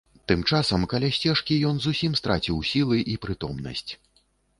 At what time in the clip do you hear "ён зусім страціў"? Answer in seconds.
1.71-2.57